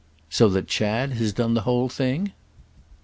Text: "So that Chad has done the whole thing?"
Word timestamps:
"So 0.31 0.49
that 0.49 0.67
Chad 0.67 1.11
has 1.11 1.31
done 1.31 1.53
the 1.53 1.61
whole 1.61 1.87
thing?" 1.87 2.31